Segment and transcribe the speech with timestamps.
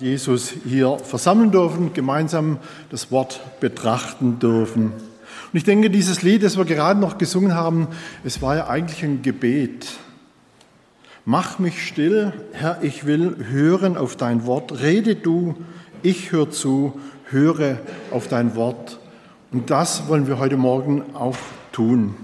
[0.00, 2.58] Jesus hier versammeln dürfen, gemeinsam
[2.90, 4.86] das Wort betrachten dürfen.
[4.86, 7.86] Und ich denke, dieses Lied, das wir gerade noch gesungen haben,
[8.24, 9.86] es war ja eigentlich ein Gebet.
[11.24, 14.80] Mach mich still, Herr, ich will hören auf dein Wort.
[14.80, 15.54] Rede du,
[16.02, 16.98] ich höre zu,
[17.30, 17.78] höre
[18.10, 18.98] auf dein Wort.
[19.52, 21.36] Und das wollen wir heute Morgen auch
[21.70, 22.16] tun.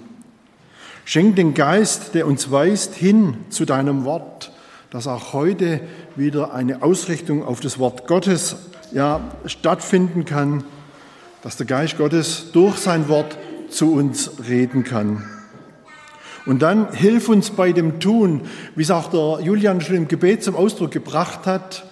[1.04, 4.50] Schenk den Geist, der uns weist, hin zu deinem Wort
[4.90, 5.80] dass auch heute
[6.16, 8.56] wieder eine Ausrichtung auf das Wort Gottes
[8.92, 10.64] ja, stattfinden kann,
[11.42, 15.24] dass der Geist Gottes durch sein Wort zu uns reden kann.
[16.46, 18.42] Und dann hilf uns bei dem Tun,
[18.74, 21.84] wie es auch der Julian schon im Gebet zum Ausdruck gebracht hat,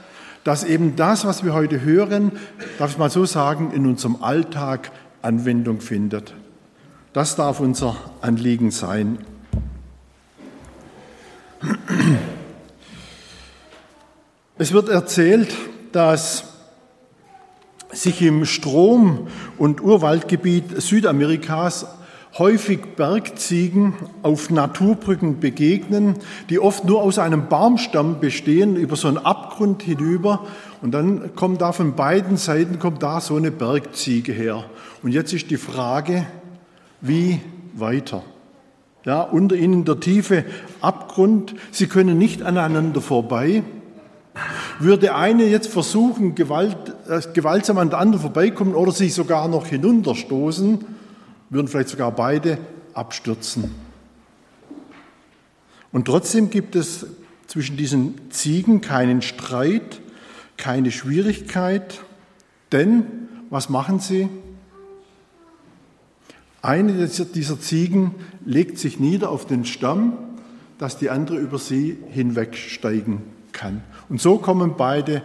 [0.43, 2.33] dass eben das, was wir heute hören,
[2.79, 4.91] darf ich mal so sagen, in unserem Alltag
[5.23, 6.35] Anwendung findet.
[7.13, 9.19] Das darf unser Anliegen sein.
[14.61, 15.55] Es wird erzählt,
[15.93, 16.43] dass
[17.93, 21.87] sich im Strom- und Urwaldgebiet Südamerikas
[22.39, 26.17] häufig Bergziegen auf Naturbrücken begegnen,
[26.51, 30.45] die oft nur aus einem Baumstamm bestehen, über so einen Abgrund hinüber.
[30.83, 34.65] Und dann kommt da von beiden Seiten kommt da so eine Bergziege her.
[35.05, 36.27] Und jetzt ist die Frage,
[37.01, 37.39] wie
[37.75, 38.25] weiter?
[39.05, 40.45] Ja, unter ihnen der tiefe
[40.81, 41.55] Abgrund.
[41.71, 43.63] Sie können nicht aneinander vorbei.
[44.81, 46.77] Würde eine jetzt versuchen, Gewalt,
[47.09, 50.85] äh, gewaltsam an der anderen vorbeikommen oder sich sogar noch hinunterstoßen,
[51.51, 52.59] würden vielleicht sogar beide
[52.95, 53.75] abstürzen.
[55.91, 57.07] Und trotzdem gibt es
[57.47, 60.01] zwischen diesen Ziegen keinen Streit,
[60.57, 62.01] keine Schwierigkeit,
[62.73, 63.07] denn
[63.51, 64.29] was machen sie?
[66.61, 70.19] Eine dieser Ziegen legt sich nieder auf den Stamm,
[70.77, 73.23] dass die andere über sie hinwegsteigen
[73.53, 73.83] kann.
[74.09, 75.23] Und so kommen beide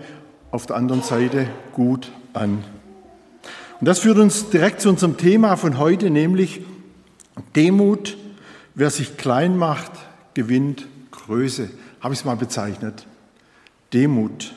[0.51, 2.63] auf der anderen Seite gut an.
[3.79, 6.61] Und das führt uns direkt zu unserem Thema von heute, nämlich
[7.55, 8.17] Demut.
[8.75, 9.91] Wer sich klein macht,
[10.33, 11.69] gewinnt Größe.
[12.01, 13.05] Habe ich es mal bezeichnet.
[13.93, 14.53] Demut.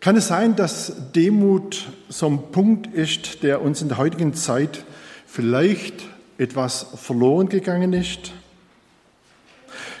[0.00, 4.84] Kann es sein, dass Demut so ein Punkt ist, der uns in der heutigen Zeit
[5.26, 6.04] vielleicht
[6.36, 8.32] etwas verloren gegangen ist?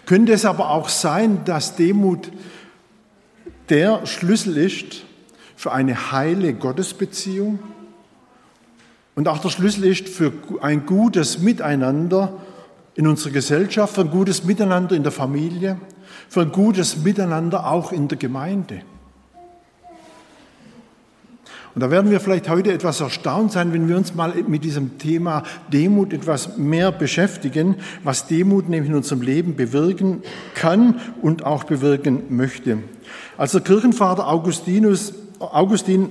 [0.06, 2.30] Könnte es aber auch sein, dass Demut
[3.68, 5.04] der Schlüssel ist
[5.56, 7.58] für eine heile Gottesbeziehung
[9.14, 12.32] und auch der Schlüssel ist für ein gutes Miteinander
[12.94, 15.78] in unserer Gesellschaft, für ein gutes Miteinander in der Familie,
[16.28, 18.82] für ein gutes Miteinander auch in der Gemeinde.
[21.74, 24.98] Und da werden wir vielleicht heute etwas erstaunt sein, wenn wir uns mal mit diesem
[24.98, 25.42] Thema
[25.72, 30.22] Demut etwas mehr beschäftigen, was Demut nämlich in unserem Leben bewirken
[30.54, 32.78] kann und auch bewirken möchte.
[33.36, 36.10] Als der Kirchenvater Augustinus, Augustin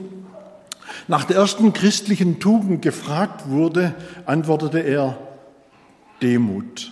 [1.08, 3.94] nach der ersten christlichen Tugend gefragt wurde,
[4.26, 5.18] antwortete er
[6.22, 6.92] Demut.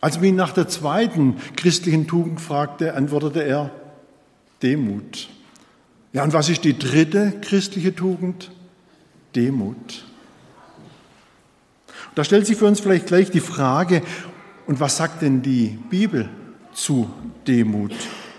[0.00, 3.70] Als man ihn nach der zweiten christlichen Tugend fragte, antwortete er
[4.62, 5.28] Demut.
[6.12, 8.50] Ja, und was ist die dritte christliche Tugend?
[9.34, 10.04] Demut.
[12.14, 14.02] Da stellt sich für uns vielleicht gleich die Frage,
[14.66, 16.28] und was sagt denn die Bibel
[16.72, 17.08] zu
[17.46, 17.92] Demut?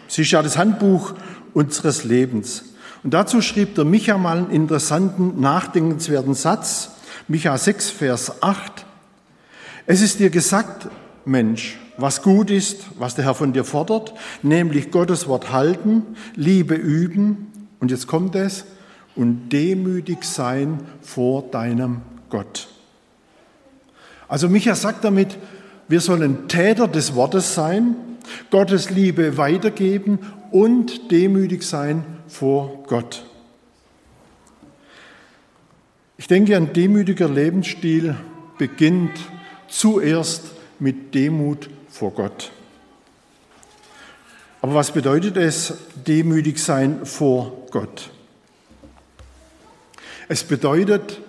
[0.08, 1.14] Sie ist ja das Handbuch
[1.54, 2.74] unseres Lebens.
[3.04, 6.92] Und dazu schrieb der Micha mal einen interessanten, nachdenkenswerten Satz,
[7.28, 8.86] Micha 6, Vers 8.
[9.86, 10.90] Es ist dir gesagt,
[11.24, 16.04] Mensch, was gut ist, was der Herr von dir fordert, nämlich Gottes Wort halten,
[16.36, 17.48] Liebe üben,
[17.80, 18.66] und jetzt kommt es,
[19.16, 22.68] und demütig sein vor deinem Gott.
[24.28, 25.38] Also Micha sagt damit,
[25.88, 27.96] wir sollen Täter des Wortes sein,
[28.52, 30.20] Gottes Liebe weitergeben
[30.52, 33.26] und demütig sein vor Gott.
[36.18, 38.16] Ich denke, ein demütiger Lebensstil
[38.58, 39.18] beginnt
[39.68, 40.44] zuerst
[40.80, 42.52] mit Demut vor Gott.
[44.62, 45.74] Aber was bedeutet es,
[46.08, 48.10] demütig sein vor Gott?
[50.28, 51.22] Es bedeutet,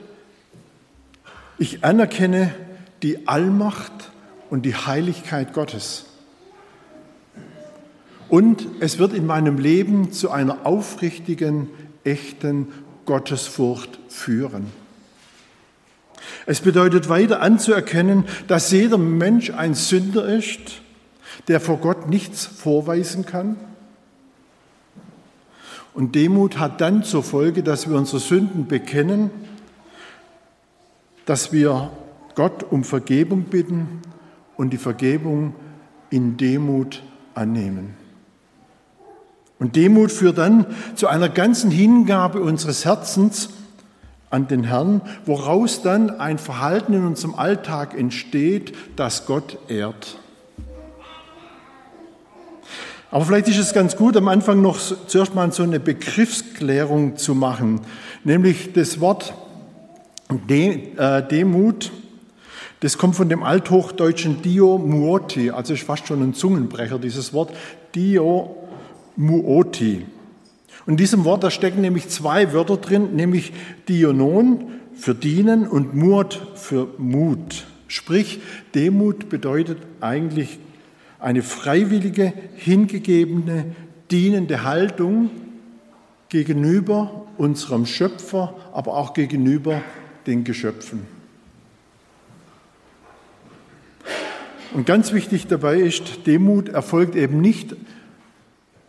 [1.58, 2.54] ich anerkenne
[3.02, 4.10] die Allmacht
[4.50, 6.06] und die Heiligkeit Gottes.
[8.28, 11.68] Und es wird in meinem Leben zu einer aufrichtigen,
[12.04, 12.72] echten
[13.06, 14.66] Gottesfurcht führen.
[16.46, 20.82] Es bedeutet weiter anzuerkennen, dass jeder Mensch ein Sünder ist
[21.46, 23.56] der vor Gott nichts vorweisen kann.
[25.94, 29.30] Und Demut hat dann zur Folge, dass wir unsere Sünden bekennen,
[31.26, 31.90] dass wir
[32.34, 34.02] Gott um Vergebung bitten
[34.56, 35.54] und die Vergebung
[36.10, 37.02] in Demut
[37.34, 37.94] annehmen.
[39.58, 43.48] Und Demut führt dann zu einer ganzen Hingabe unseres Herzens
[44.30, 50.18] an den Herrn, woraus dann ein Verhalten in unserem Alltag entsteht, das Gott ehrt.
[53.10, 57.34] Aber vielleicht ist es ganz gut, am Anfang noch zuerst mal so eine Begriffsklärung zu
[57.34, 57.80] machen,
[58.22, 59.32] nämlich das Wort
[60.48, 61.90] äh, Demut,
[62.80, 67.52] das kommt von dem althochdeutschen Dio muoti, also ist fast schon ein Zungenbrecher, dieses Wort
[67.94, 68.56] Dio
[69.16, 70.04] muoti.
[70.84, 73.52] Und in diesem Wort, da stecken nämlich zwei Wörter drin, nämlich
[73.88, 77.66] Dionon für dienen und Muot für Mut.
[77.88, 78.40] Sprich,
[78.74, 80.58] Demut bedeutet eigentlich
[81.18, 83.74] eine freiwillige, hingegebene,
[84.10, 85.30] dienende Haltung
[86.28, 89.82] gegenüber unserem Schöpfer, aber auch gegenüber
[90.26, 91.06] den Geschöpfen.
[94.74, 97.74] Und ganz wichtig dabei ist, Demut erfolgt eben nicht,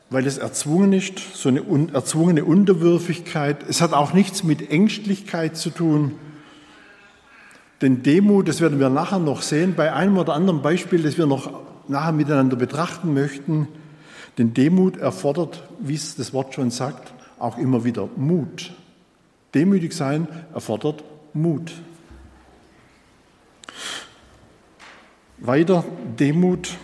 [0.10, 3.58] weil es erzwungen ist, so eine erzwungene Unterwürfigkeit.
[3.70, 6.14] Es hat auch nichts mit Ängstlichkeit zu tun.
[7.82, 11.28] Denn Demut, das werden wir nachher noch sehen, bei einem oder anderen Beispiel, das wir
[11.28, 13.68] noch nachher miteinander betrachten möchten.
[14.38, 18.72] Denn Demut erfordert, wie es das Wort schon sagt, auch immer wieder Mut.
[19.54, 21.04] Demütig sein erfordert
[21.34, 21.74] Mut.
[25.40, 25.84] Weiter
[26.20, 26.78] Demut.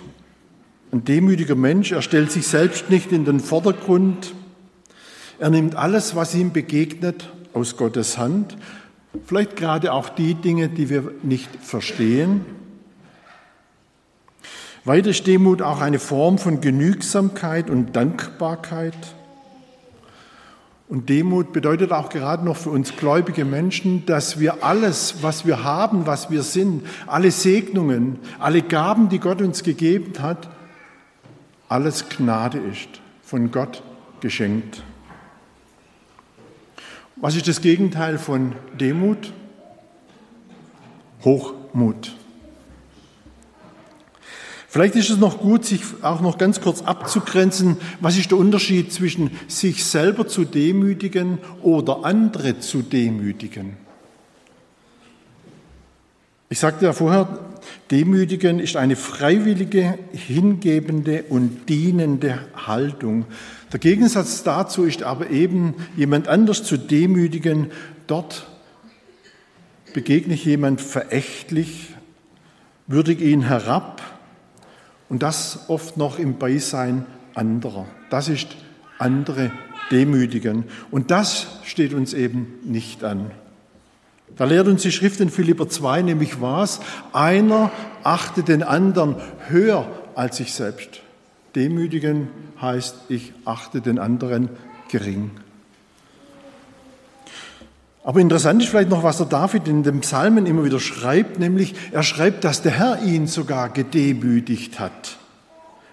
[0.91, 4.33] Ein demütiger Mensch, er stellt sich selbst nicht in den Vordergrund.
[5.39, 8.55] Er nimmt alles, was ihm begegnet, aus Gottes Hand.
[9.25, 12.45] Vielleicht gerade auch die Dinge, die wir nicht verstehen.
[14.85, 18.95] Weiter ist Demut auch eine Form von Genügsamkeit und Dankbarkeit.
[20.87, 25.63] Und Demut bedeutet auch gerade noch für uns gläubige Menschen, dass wir alles, was wir
[25.63, 30.47] haben, was wir sind, alle Segnungen, alle Gaben, die Gott uns gegeben hat,
[31.67, 32.89] alles Gnade ist,
[33.23, 33.81] von Gott
[34.21, 34.83] geschenkt.
[37.15, 39.33] Was ist das Gegenteil von Demut?
[41.23, 42.15] Hochmut.
[44.75, 48.91] Vielleicht ist es noch gut, sich auch noch ganz kurz abzugrenzen, was ist der Unterschied
[48.91, 53.77] zwischen sich selber zu demütigen oder andere zu demütigen.
[56.49, 57.39] Ich sagte ja vorher,
[57.89, 63.23] demütigen ist eine freiwillige, hingebende und dienende Haltung.
[63.71, 67.71] Der Gegensatz dazu ist aber eben, jemand anders zu demütigen,
[68.07, 68.45] dort
[69.93, 71.93] begegne ich jemand verächtlich,
[72.87, 74.01] würdige ihn herab,
[75.09, 77.85] und das oft noch im Beisein anderer.
[78.09, 78.47] Das ist
[78.97, 79.51] andere
[79.91, 80.65] demütigen.
[80.91, 83.31] Und das steht uns eben nicht an.
[84.35, 86.79] Da lehrt uns die Schrift in Philipper 2 nämlich was?
[87.13, 87.71] Einer
[88.03, 89.15] achte den anderen
[89.47, 91.01] höher als sich selbst.
[91.55, 92.27] Demütigen
[92.59, 94.49] heißt, ich achte den anderen
[94.89, 95.31] gering.
[98.05, 101.73] Aber interessant ist vielleicht noch, was der David in den Psalmen immer wieder schreibt, nämlich
[101.91, 105.17] er schreibt, dass der Herr ihn sogar gedemütigt hat.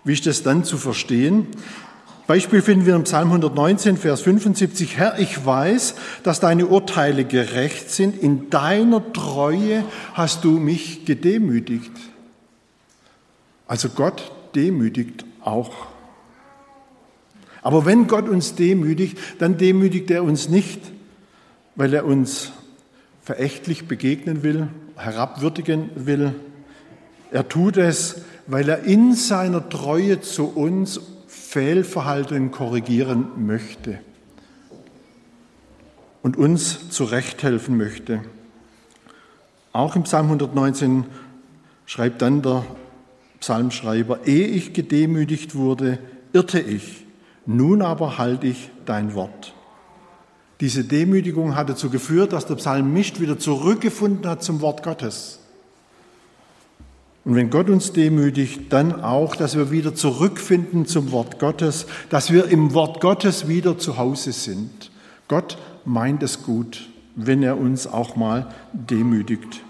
[0.04, 1.46] Wie ist das dann zu verstehen?
[2.26, 4.98] Beispiel finden wir im Psalm 119, Vers 75.
[4.98, 8.22] Herr, ich weiß, dass deine Urteile gerecht sind.
[8.22, 9.82] In deiner Treue
[10.12, 11.92] hast du mich gedemütigt.
[13.66, 15.72] Also Gott demütigt auch.
[17.62, 20.80] Aber wenn Gott uns demütigt, dann demütigt er uns nicht
[21.74, 22.52] weil er uns
[23.22, 26.34] verächtlich begegnen will, herabwürdigen will.
[27.30, 33.98] Er tut es, weil er in seiner Treue zu uns Fehlverhalten korrigieren möchte
[36.22, 38.22] und uns zurechthelfen möchte.
[39.72, 41.04] Auch im Psalm 119
[41.86, 42.64] schreibt dann der
[43.40, 45.98] Psalmschreiber, ehe ich gedemütigt wurde,
[46.32, 47.06] irrte ich,
[47.44, 49.54] nun aber halte ich dein Wort.
[50.62, 55.40] Diese Demütigung hat dazu geführt, dass der Psalmist wieder zurückgefunden hat zum Wort Gottes.
[57.24, 62.30] Und wenn Gott uns demütigt, dann auch, dass wir wieder zurückfinden zum Wort Gottes, dass
[62.32, 64.92] wir im Wort Gottes wieder zu Hause sind.
[65.26, 69.62] Gott meint es gut, wenn er uns auch mal demütigt.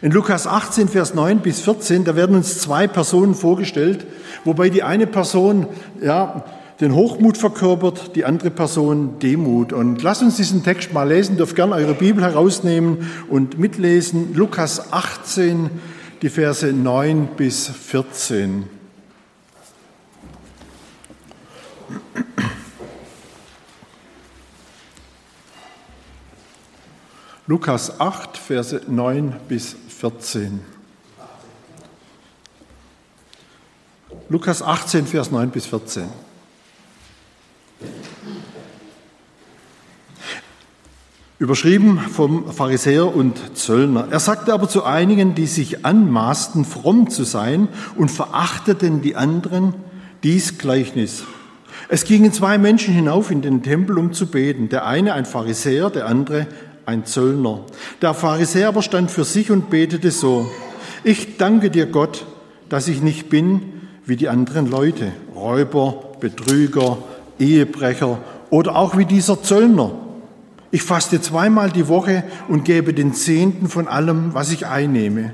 [0.00, 4.04] In Lukas 18, Vers 9 bis 14, da werden uns zwei Personen vorgestellt,
[4.44, 5.68] wobei die eine Person,
[6.02, 6.44] ja,
[6.82, 9.72] den Hochmut verkörpert, die andere Person Demut.
[9.72, 14.34] Und lasst uns diesen Text mal lesen, dürft gerne eure Bibel herausnehmen und mitlesen.
[14.34, 15.70] Lukas 18,
[16.22, 18.64] die Verse 9 bis 14.
[27.46, 30.60] Lukas 8, Verse 9 bis 14.
[34.28, 36.31] Lukas 18, Vers 9 bis 14.
[41.38, 44.06] Überschrieben vom Pharisäer und Zöllner.
[44.10, 49.74] Er sagte aber zu einigen, die sich anmaßten, fromm zu sein und verachteten die anderen,
[50.22, 51.24] dies Gleichnis.
[51.88, 54.68] Es gingen zwei Menschen hinauf in den Tempel, um zu beten.
[54.68, 56.46] Der eine ein Pharisäer, der andere
[56.86, 57.64] ein Zöllner.
[58.00, 60.48] Der Pharisäer aber stand für sich und betete so.
[61.02, 62.24] Ich danke dir, Gott,
[62.68, 63.62] dass ich nicht bin
[64.06, 66.98] wie die anderen Leute, Räuber, Betrüger,
[67.42, 68.18] Ehebrecher
[68.50, 69.92] oder auch wie dieser Zöllner.
[70.70, 75.32] Ich faste zweimal die Woche und gebe den Zehnten von allem, was ich einnehme.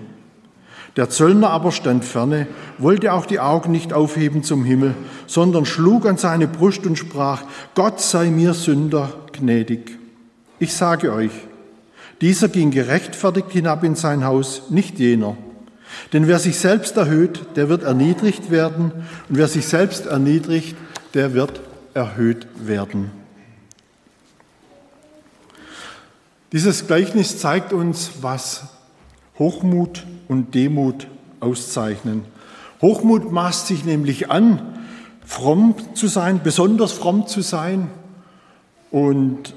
[0.96, 2.48] Der Zöllner aber stand ferne,
[2.78, 4.94] wollte auch die Augen nicht aufheben zum Himmel,
[5.28, 7.42] sondern schlug an seine Brust und sprach,
[7.76, 9.96] Gott sei mir Sünder gnädig.
[10.58, 11.30] Ich sage euch,
[12.20, 15.36] dieser ging gerechtfertigt hinab in sein Haus, nicht jener.
[16.12, 18.90] Denn wer sich selbst erhöht, der wird erniedrigt werden,
[19.28, 20.76] und wer sich selbst erniedrigt,
[21.14, 21.60] der wird
[21.94, 23.10] erhöht werden.
[26.52, 28.68] Dieses Gleichnis zeigt uns, was
[29.38, 31.06] Hochmut und Demut
[31.40, 32.24] auszeichnen.
[32.80, 34.78] Hochmut maßt sich nämlich an,
[35.24, 37.90] fromm zu sein, besonders fromm zu sein.
[38.90, 39.54] Und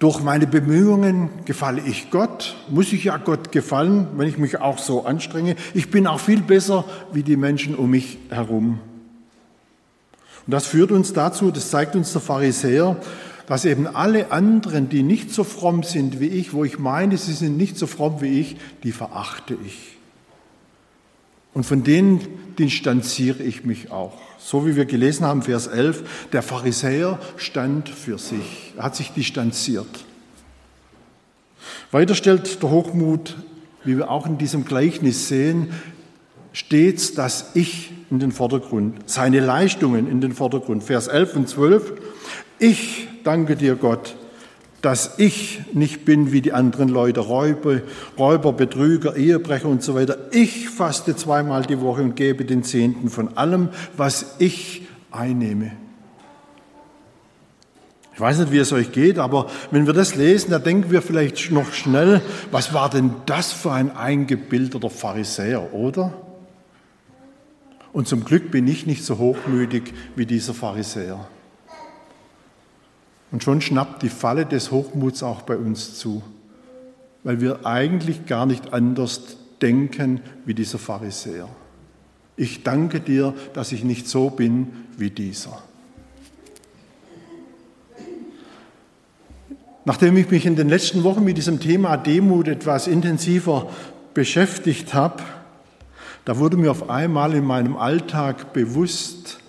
[0.00, 4.78] durch meine Bemühungen gefalle ich Gott, muss ich ja Gott gefallen, wenn ich mich auch
[4.78, 5.54] so anstrenge.
[5.72, 8.80] Ich bin auch viel besser wie die Menschen um mich herum.
[10.46, 12.96] Und das führt uns dazu, das zeigt uns der Pharisäer,
[13.46, 17.32] dass eben alle anderen, die nicht so fromm sind wie ich, wo ich meine, sie
[17.32, 19.98] sind nicht so fromm wie ich, die verachte ich.
[21.52, 22.20] Und von denen
[22.58, 24.18] distanziere ich mich auch.
[24.38, 29.12] So wie wir gelesen haben, Vers 11, der Pharisäer stand für sich, er hat sich
[29.12, 30.04] distanziert.
[31.92, 33.36] Weiter stellt der Hochmut,
[33.84, 35.72] wie wir auch in diesem Gleichnis sehen,
[36.54, 40.84] stets das Ich in den Vordergrund, seine Leistungen in den Vordergrund.
[40.84, 41.92] Vers 11 und 12,
[42.58, 44.14] ich danke dir, Gott,
[44.80, 47.80] dass ich nicht bin wie die anderen Leute, Räuber,
[48.18, 50.16] Räuber, Betrüger, Ehebrecher und so weiter.
[50.30, 55.72] Ich faste zweimal die Woche und gebe den Zehnten von allem, was ich einnehme.
[58.14, 61.02] Ich weiß nicht, wie es euch geht, aber wenn wir das lesen, da denken wir
[61.02, 62.20] vielleicht noch schnell,
[62.52, 66.12] was war denn das für ein eingebildeter Pharisäer, oder?
[67.94, 71.28] Und zum Glück bin ich nicht so hochmütig wie dieser Pharisäer.
[73.30, 76.20] Und schon schnappt die Falle des Hochmuts auch bei uns zu,
[77.22, 81.48] weil wir eigentlich gar nicht anders denken wie dieser Pharisäer.
[82.36, 85.62] Ich danke dir, dass ich nicht so bin wie dieser.
[89.84, 93.70] Nachdem ich mich in den letzten Wochen mit diesem Thema Demut etwas intensiver
[94.14, 95.22] beschäftigt habe,
[96.24, 99.40] da wurde mir auf einmal in meinem Alltag bewusst,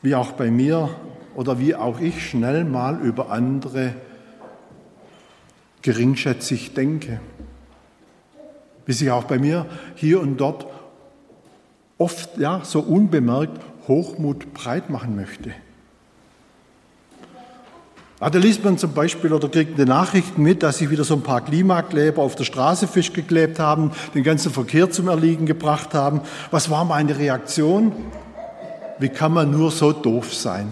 [0.00, 0.90] wie auch bei mir
[1.34, 3.94] oder wie auch ich schnell mal über andere
[5.82, 7.20] geringschätzig denke.
[8.86, 10.66] Wie sich auch bei mir hier und dort
[11.98, 15.52] oft ja, so unbemerkt Hochmut breit machen möchte.
[18.22, 21.14] Ja, da liest man zum Beispiel oder kriegt eine Nachricht mit, dass sich wieder so
[21.14, 25.92] ein paar Klimakleber auf der Straße Fisch geklebt haben, den ganzen Verkehr zum Erliegen gebracht
[25.92, 26.20] haben.
[26.52, 27.90] Was war meine Reaktion?
[29.00, 30.68] Wie kann man nur so doof sein?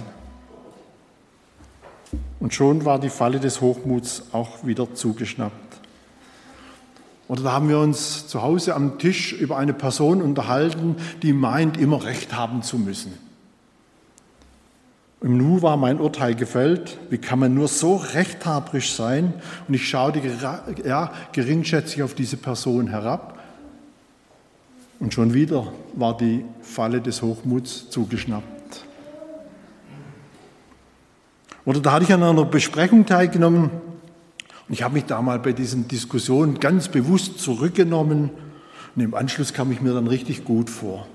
[2.39, 5.81] Und schon war die Falle des Hochmuts auch wieder zugeschnappt.
[7.27, 11.79] Oder da haben wir uns zu Hause am Tisch über eine Person unterhalten, die meint,
[11.79, 13.30] immer Recht haben zu müssen.
[15.23, 16.97] Im Nu war mein Urteil gefällt.
[17.11, 19.35] Wie kann man nur so rechthaberisch sein?
[19.69, 20.23] Und ich schaute
[20.85, 23.39] ja, geringschätzig auf diese Person herab.
[24.99, 28.85] Und schon wieder war die Falle des Hochmuts zugeschnappt.
[31.65, 33.71] Oder da hatte ich an einer Besprechung teilgenommen
[34.69, 38.31] und ich habe mich da mal bei diesen Diskussionen ganz bewusst zurückgenommen
[38.95, 41.07] und im Anschluss kam ich mir dann richtig gut vor.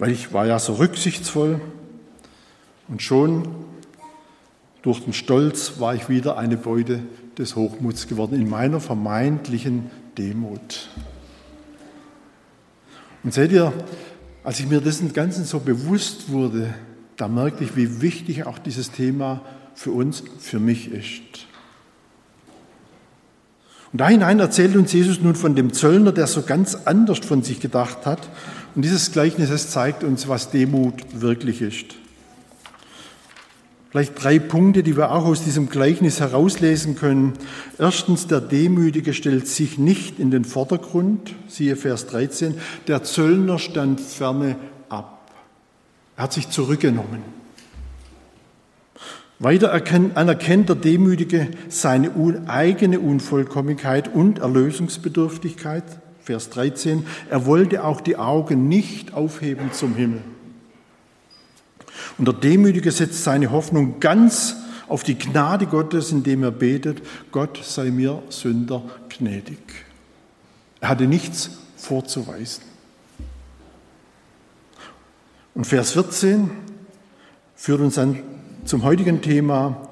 [0.00, 1.60] Weil ich war ja so rücksichtsvoll
[2.88, 3.46] und schon
[4.80, 7.00] durch den Stolz war ich wieder eine Beute
[7.36, 10.88] des Hochmuts geworden in meiner vermeintlichen Demut.
[13.22, 13.74] Und seht ihr,
[14.42, 16.72] als ich mir dessen Ganzen so bewusst wurde,
[17.18, 19.42] da merkte ich, wie wichtig auch dieses Thema
[19.74, 21.46] für uns, für mich ist.
[23.92, 27.42] Und da hinein erzählt uns Jesus nun von dem Zöllner, der so ganz anders von
[27.42, 28.28] sich gedacht hat.
[28.74, 31.96] Und dieses Gleichnis zeigt uns, was Demut wirklich ist.
[33.90, 37.32] Vielleicht drei Punkte, die wir auch aus diesem Gleichnis herauslesen können.
[37.76, 42.54] Erstens, der Demütige stellt sich nicht in den Vordergrund, siehe Vers 13.
[42.86, 44.54] Der Zöllner stand ferne
[44.88, 45.32] ab.
[46.16, 47.22] Er hat sich zurückgenommen.
[49.40, 52.12] Weiter anerkennt der Demütige seine
[52.46, 55.82] eigene Unvollkommenheit und Erlösungsbedürftigkeit.
[56.30, 57.04] Vers 13.
[57.28, 60.22] Er wollte auch die Augen nicht aufheben zum Himmel.
[62.18, 64.54] Und der Demütige setzt seine Hoffnung ganz
[64.86, 69.58] auf die Gnade Gottes, indem er betet, Gott sei mir Sünder gnädig.
[70.80, 72.62] Er hatte nichts vorzuweisen.
[75.56, 76.48] Und Vers 14
[77.56, 78.22] führt uns dann
[78.64, 79.88] zum heutigen Thema.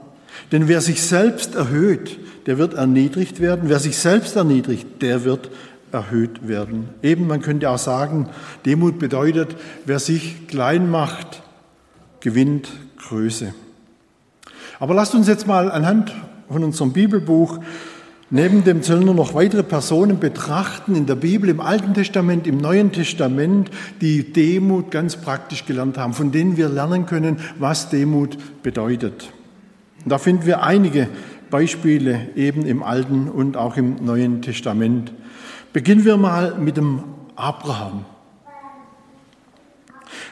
[0.52, 2.16] Denn wer sich selbst erhöht,
[2.47, 3.68] der wird erniedrigt werden.
[3.68, 5.50] Wer sich selbst erniedrigt, der wird
[5.92, 6.88] erhöht werden.
[7.02, 8.28] Eben, man könnte auch sagen,
[8.66, 11.42] Demut bedeutet, wer sich klein macht,
[12.21, 13.54] gewinnt Größe.
[14.80, 16.14] Aber lasst uns jetzt mal anhand
[16.49, 17.59] von unserem Bibelbuch
[18.30, 22.92] neben dem Zöllner noch weitere Personen betrachten in der Bibel, im Alten Testament, im Neuen
[22.92, 29.33] Testament, die Demut ganz praktisch gelernt haben, von denen wir lernen können, was Demut bedeutet.
[30.04, 31.09] Da finden wir einige
[31.50, 35.12] Beispiele eben im Alten und auch im Neuen Testament.
[35.73, 37.05] Beginnen wir mal mit dem
[37.37, 38.07] Abraham.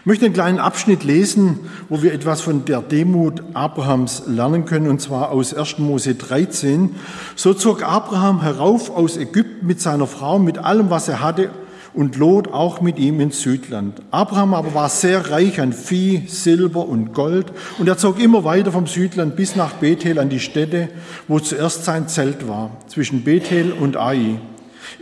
[0.01, 1.59] Ich möchte einen kleinen Abschnitt lesen,
[1.91, 5.79] wo wir etwas von der Demut Abrahams lernen können, und zwar aus 1.
[5.79, 6.95] Mose 13.
[7.35, 11.51] So zog Abraham herauf aus Ägypten mit seiner Frau, mit allem, was er hatte,
[11.93, 14.01] und Lot auch mit ihm ins Südland.
[14.11, 18.73] Abraham aber war sehr reich an Vieh, Silber und Gold, und er zog immer weiter
[18.73, 20.89] vom Südland bis nach Bethel an die Stätte,
[21.29, 24.39] wo zuerst sein Zelt war, zwischen Bethel und Ai,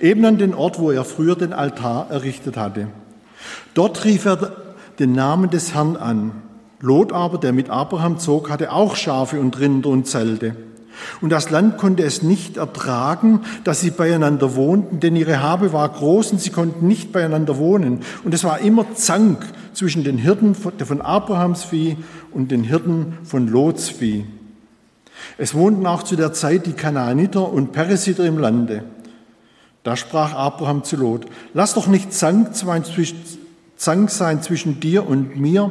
[0.01, 2.89] eben an den Ort, wo er früher den Altar errichtet hatte.
[3.75, 4.53] Dort rief er
[4.99, 6.33] den Namen des Herrn an.
[6.81, 10.55] Lot aber, der mit Abraham zog, hatte auch Schafe und Rinder und Zelte.
[11.21, 15.89] Und das Land konnte es nicht ertragen, dass sie beieinander wohnten, denn ihre Habe war
[15.89, 18.01] groß und sie konnten nicht beieinander wohnen.
[18.25, 21.97] Und es war immer Zank zwischen den Hirten von Abrahams Vieh
[22.31, 24.25] und den Hirten von Lots Vieh.
[25.37, 28.85] Es wohnten auch zu der Zeit die Kanaaniter und Peresiter im Lande.
[29.85, 32.83] Da sprach Abraham zu Lot, lass doch nicht Zank sein
[34.43, 35.71] zwischen dir und mir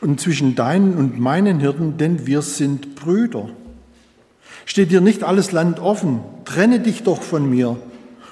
[0.00, 3.50] und zwischen deinen und meinen Hirten, denn wir sind Brüder.
[4.64, 6.20] Steht dir nicht alles Land offen?
[6.44, 7.76] Trenne dich doch von mir.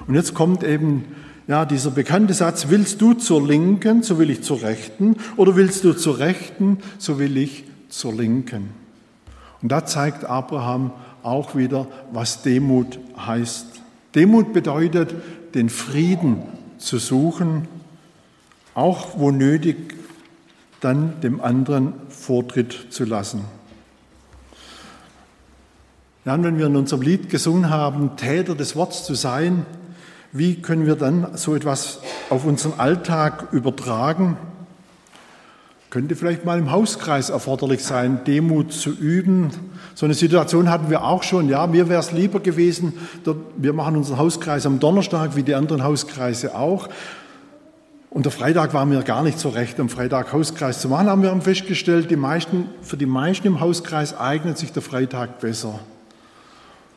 [0.07, 1.05] Und jetzt kommt eben
[1.49, 5.85] ja, dieser bekannte Satz, willst du zur Linken, so will ich zur Rechten, oder willst
[5.85, 8.71] du zur Rechten, so will ich zur Linken.
[9.63, 13.76] Und da zeigt Abraham auch wieder, was Demut heißt.
[14.17, 15.15] Demut bedeutet,
[15.55, 16.43] den Frieden
[16.79, 17.69] zu suchen
[18.77, 19.95] auch wo nötig,
[20.81, 23.41] dann dem anderen Vortritt zu lassen.
[26.27, 29.65] Und wenn wir in unserem Lied gesungen haben, Täter des Wortes zu sein,
[30.33, 34.37] wie können wir dann so etwas auf unseren Alltag übertragen?
[35.97, 39.49] Könnte vielleicht mal im Hauskreis erforderlich sein, Demut zu üben.
[39.95, 41.49] So eine Situation hatten wir auch schon.
[41.49, 42.93] Ja, mir wäre es lieber gewesen,
[43.57, 46.91] wir machen unseren Hauskreis am Donnerstag, wie die anderen Hauskreise auch.
[48.11, 51.09] Und der Freitag war mir gar nicht so recht, am Freitag Hauskreis zu machen.
[51.09, 55.41] Aber wir haben festgestellt, die meisten, für die meisten im Hauskreis eignet sich der Freitag
[55.41, 55.81] besser.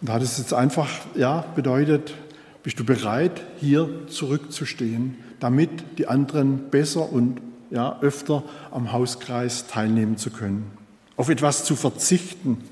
[0.01, 2.15] Und da hat es jetzt einfach ja, bedeutet,
[2.63, 7.39] bist du bereit, hier zurückzustehen, damit die anderen besser und
[7.71, 10.71] ja, öfter am Hauskreis teilnehmen zu können.
[11.15, 12.63] Auf etwas zu verzichten,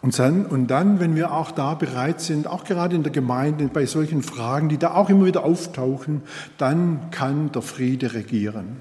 [0.00, 3.68] Und dann, und dann, wenn wir auch da bereit sind, auch gerade in der Gemeinde,
[3.68, 6.22] bei solchen Fragen, die da auch immer wieder auftauchen,
[6.56, 8.76] dann kann der Friede regieren.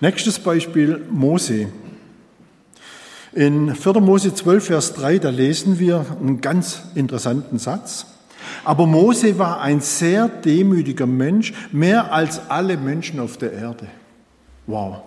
[0.00, 1.68] Nächstes Beispiel Mose.
[3.32, 4.00] In 4.
[4.00, 8.06] Mose 12, Vers 3, da lesen wir einen ganz interessanten Satz.
[8.64, 13.86] Aber Mose war ein sehr demütiger Mensch, mehr als alle Menschen auf der Erde.
[14.66, 15.02] Wow.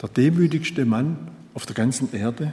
[0.00, 2.52] Der demütigste Mann auf der ganzen Erde.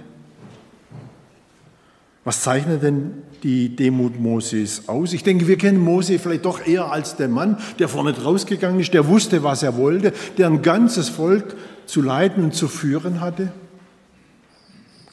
[2.23, 5.11] Was zeichnet denn die Demut Moses aus?
[5.13, 8.93] Ich denke, wir kennen Mose vielleicht doch eher als den Mann, der vorne rausgegangen ist,
[8.93, 11.55] der wusste, was er wollte, der ein ganzes Volk
[11.87, 13.51] zu leiten und zu führen hatte.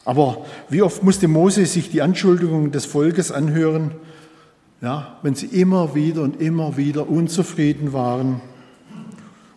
[0.04, 3.92] Aber wie oft musste Mose sich die Anschuldigungen des Volkes anhören,
[4.80, 8.40] ja, wenn sie immer wieder und immer wieder unzufrieden waren,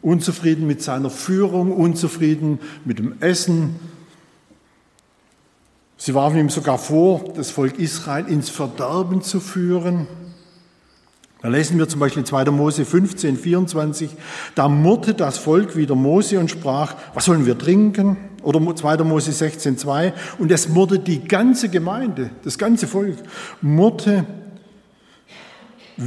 [0.02, 3.76] unzufrieden mit seiner Führung, unzufrieden mit dem Essen,
[6.04, 10.08] Sie warfen ihm sogar vor, das Volk Israel ins Verderben zu führen.
[11.44, 12.46] Da lesen wir zum Beispiel in 2.
[12.46, 14.10] Mose 15, 24,
[14.56, 18.18] da murrte das Volk wieder Mose und sprach, was sollen wir trinken?
[18.42, 18.98] Oder 2.
[19.04, 23.18] Mose 16, 2, und es murrte die ganze Gemeinde, das ganze Volk,
[23.62, 24.26] murrte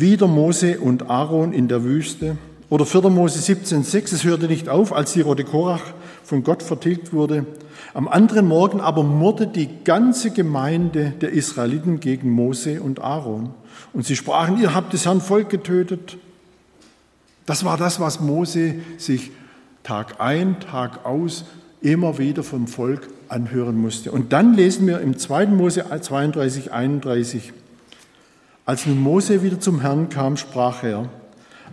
[0.00, 2.36] wieder Mose und Aaron in der Wüste.
[2.70, 3.10] Oder 4.
[3.10, 5.82] Mose 17,6, es hörte nicht auf, als die Rote Korach
[6.24, 7.46] von Gott vertilgt wurde.
[7.92, 13.50] Am anderen Morgen aber murrte die ganze Gemeinde der Israeliten gegen Mose und Aaron.
[13.92, 16.16] Und sie sprachen, ihr habt das Herrn Volk getötet.
[17.46, 19.30] Das war das, was Mose sich
[19.84, 21.44] Tag ein, Tag aus
[21.82, 24.10] immer wieder vom Volk anhören musste.
[24.10, 25.46] Und dann lesen wir im 2.
[25.46, 27.52] Mose 32, 31,
[28.64, 31.08] als nun Mose wieder zum Herrn kam, sprach er,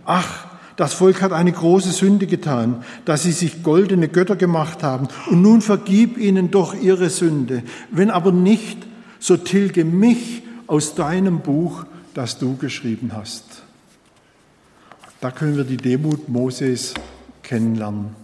[0.04, 5.08] ach, das Volk hat eine große Sünde getan, dass sie sich goldene Götter gemacht haben.
[5.30, 7.62] Und nun vergib ihnen doch ihre Sünde.
[7.90, 8.78] Wenn aber nicht,
[9.18, 13.62] so tilge mich aus deinem Buch, das du geschrieben hast.
[15.20, 16.94] Da können wir die Demut Moses
[17.42, 18.16] kennenlernen.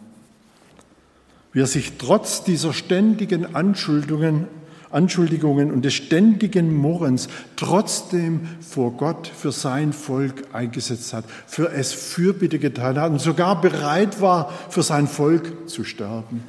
[1.53, 4.49] Wie er sich trotz dieser ständigen Anschuldigungen
[4.91, 11.93] Anschuldigungen und des ständigen Murrens trotzdem vor Gott für sein Volk eingesetzt hat, für es
[11.93, 16.43] Fürbitte getan hat und sogar bereit war, für sein Volk zu sterben.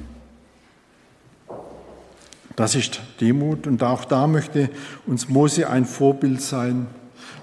[2.56, 4.70] Das ist Demut und auch da möchte
[5.06, 6.86] uns Mose ein Vorbild sein.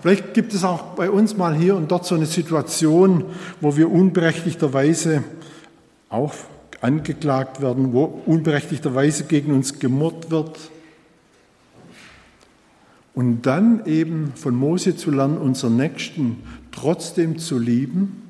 [0.01, 3.25] Vielleicht gibt es auch bei uns mal hier und dort so eine Situation,
[3.61, 5.23] wo wir unberechtigterweise
[6.09, 6.33] auch
[6.81, 10.57] angeklagt werden, wo unberechtigterweise gegen uns gemurrt wird
[13.17, 18.21] und dann eben von Mose zu lernen, unseren Nächsten trotzdem zu lieben,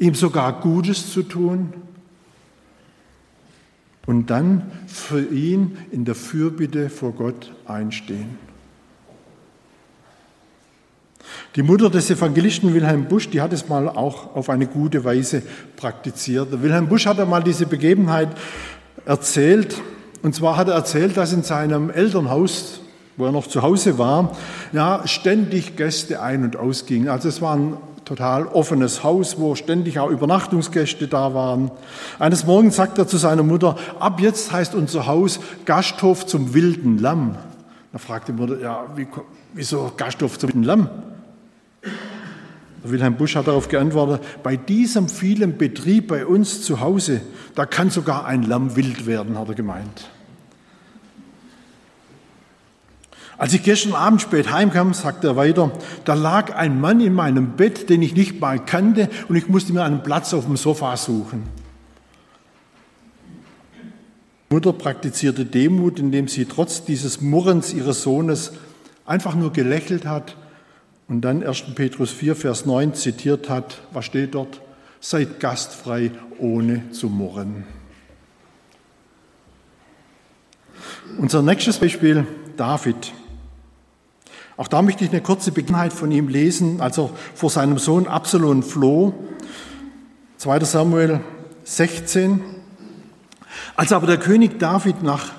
[0.00, 1.72] ihm sogar Gutes zu tun
[4.06, 8.38] und dann für ihn in der Fürbitte vor Gott einstehen.
[11.54, 15.44] Die Mutter des Evangelisten Wilhelm Busch, die hat es mal auch auf eine gute Weise
[15.76, 16.60] praktiziert.
[16.60, 18.30] Wilhelm Busch hat einmal diese Begebenheit
[19.06, 19.80] erzählt.
[20.22, 22.80] Und zwar hat er erzählt, dass in seinem Elternhaus
[23.16, 24.32] wo er noch zu Hause war,
[24.72, 27.08] ja, ständig Gäste ein- und ausgingen.
[27.08, 31.70] Also es war ein total offenes Haus, wo ständig auch Übernachtungsgäste da waren.
[32.18, 36.98] Eines Morgens sagt er zu seiner Mutter, ab jetzt heißt unser Haus Gasthof zum wilden
[36.98, 37.36] Lamm.
[37.92, 39.06] Da fragt die Mutter, ja, wie,
[39.54, 40.88] wieso Gasthof zum wilden Lamm?
[42.82, 47.22] Wilhelm Busch hat darauf geantwortet, bei diesem vielen Betrieb bei uns zu Hause,
[47.54, 50.10] da kann sogar ein Lamm wild werden, hat er gemeint.
[53.36, 55.72] Als ich gestern Abend spät heimkam, sagte er weiter,
[56.04, 59.72] da lag ein Mann in meinem Bett, den ich nicht mal kannte, und ich musste
[59.72, 61.42] mir einen Platz auf dem Sofa suchen.
[64.50, 68.52] Die Mutter praktizierte Demut, indem sie trotz dieses Murrens ihres Sohnes
[69.04, 70.36] einfach nur gelächelt hat
[71.08, 71.74] und dann 1.
[71.74, 73.80] Petrus 4, Vers 9 zitiert hat.
[73.92, 74.60] Was steht dort?
[75.00, 77.64] Seid gastfrei, ohne zu murren.
[81.18, 83.12] Unser nächstes Beispiel, David.
[84.56, 88.06] Auch da möchte ich eine kurze Begebenheit von ihm lesen, als er vor seinem Sohn
[88.06, 89.12] Absalom floh.
[90.38, 90.60] 2.
[90.60, 91.20] Samuel
[91.64, 92.40] 16.
[93.74, 95.32] Als aber der König David nach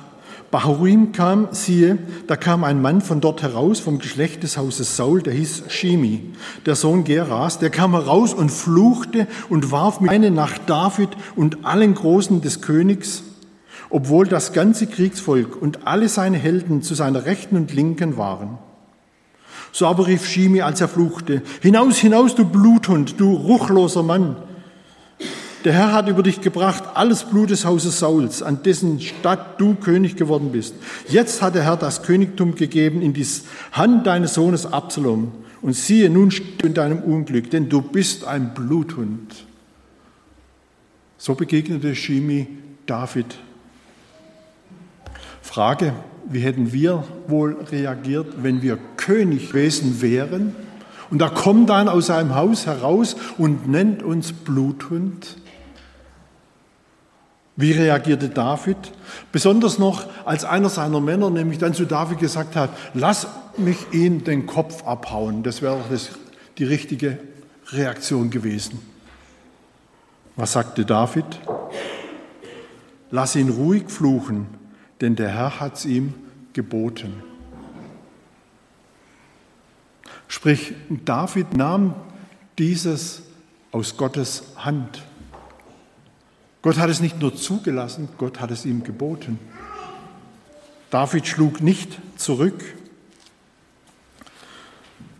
[0.51, 1.97] Bahurim kam, siehe,
[2.27, 6.33] da kam ein Mann von dort heraus, vom Geschlecht des Hauses Saul, der hieß Shimi,
[6.65, 11.65] der Sohn Geras, der kam heraus und fluchte und warf mit eine nach David und
[11.65, 13.23] allen Großen des Königs,
[13.89, 18.57] obwohl das ganze Kriegsvolk und alle seine Helden zu seiner Rechten und Linken waren.
[19.75, 24.37] So aber rief Shimi, als er fluchte, hinaus, hinaus, du Bluthund, du ruchloser Mann.
[25.65, 29.75] Der Herr hat über dich gebracht alles Blut des Hauses Sauls, an dessen Stadt du
[29.75, 30.75] König geworden bist.
[31.09, 33.27] Jetzt hat der Herr das Königtum gegeben in die
[33.73, 35.33] Hand deines Sohnes Absalom.
[35.61, 36.33] Und siehe, nun
[36.63, 39.45] in deinem Unglück, denn du bist ein Bluthund.
[41.17, 42.47] So begegnete Shimi
[42.85, 43.25] David.
[45.41, 45.91] Frage,
[46.27, 50.55] wie hätten wir wohl reagiert, wenn wir König gewesen wären?
[51.09, 55.37] Und da kommt dann aus seinem Haus heraus und nennt uns Bluthund.
[57.55, 58.77] Wie reagierte David?
[59.31, 64.23] Besonders noch, als einer seiner Männer nämlich dann zu David gesagt hat, lass mich ihn
[64.23, 65.43] den Kopf abhauen.
[65.43, 65.97] Das wäre doch
[66.57, 67.17] die richtige
[67.69, 68.79] Reaktion gewesen.
[70.35, 71.25] Was sagte David?
[73.11, 74.47] Lass ihn ruhig fluchen,
[75.01, 76.13] denn der Herr hat es ihm
[76.53, 77.23] geboten.
[80.27, 80.73] Sprich,
[81.05, 81.95] David nahm
[82.57, 83.23] dieses
[83.71, 85.03] aus Gottes Hand.
[86.61, 89.39] Gott hat es nicht nur zugelassen, Gott hat es ihm geboten.
[90.89, 92.63] David schlug nicht zurück.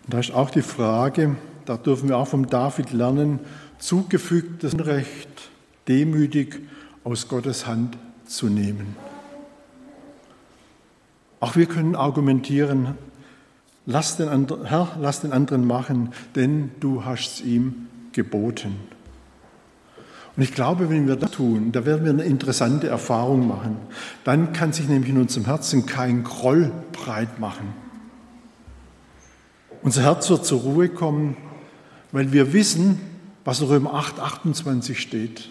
[0.07, 1.35] Da ist auch die Frage,
[1.65, 3.39] da dürfen wir auch vom David lernen,
[3.77, 5.49] zugefügtes Unrecht
[5.87, 6.61] demütig
[7.03, 8.95] aus Gottes Hand zu nehmen.
[11.39, 12.95] Auch wir können argumentieren,
[13.85, 18.75] lass den anderen, Herr, lass den anderen machen, denn du hast es ihm geboten.
[20.35, 23.77] Und ich glaube, wenn wir das tun, da werden wir eine interessante Erfahrung machen.
[24.25, 27.73] Dann kann sich nämlich in unserem Herzen kein Groll breit machen.
[29.81, 31.37] Unser Herz wird zur Ruhe kommen,
[32.11, 32.99] weil wir wissen,
[33.45, 35.49] was in Römer 8, 28 steht.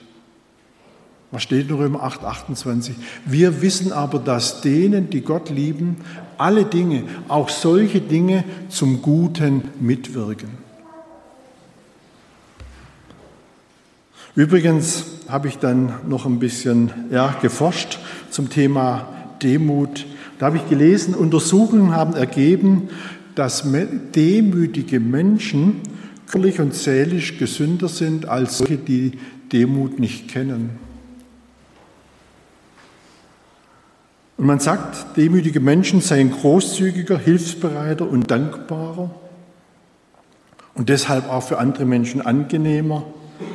[1.35, 2.94] Was steht in Römer 8, 28?
[3.27, 5.97] Wir wissen aber, dass denen, die Gott lieben,
[6.38, 10.51] alle Dinge, auch solche Dinge zum Guten mitwirken.
[14.37, 17.99] Übrigens habe ich dann noch ein bisschen ja, geforscht
[18.31, 19.09] zum Thema
[19.42, 20.07] Demut.
[20.38, 22.90] Da habe ich gelesen, Untersuchungen haben ergeben,
[23.35, 23.64] dass
[24.14, 25.81] demütige Menschen
[26.29, 29.18] körperlich und seelisch gesünder sind als solche, die
[29.53, 30.84] Demut nicht kennen.
[34.37, 39.11] Und man sagt, demütige Menschen seien großzügiger, hilfsbereiter und dankbarer
[40.75, 43.05] und deshalb auch für andere Menschen angenehmer.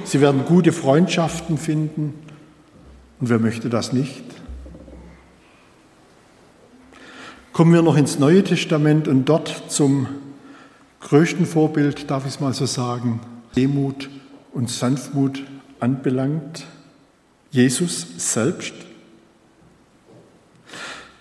[0.05, 2.13] Sie werden gute Freundschaften finden.
[3.19, 4.23] Und wer möchte das nicht?
[7.51, 10.07] Kommen wir noch ins Neue Testament und dort zum
[11.01, 13.19] größten Vorbild, darf ich es mal so sagen,
[13.57, 14.09] Demut
[14.53, 15.43] und Sanftmut
[15.81, 16.65] anbelangt,
[17.51, 18.73] Jesus selbst.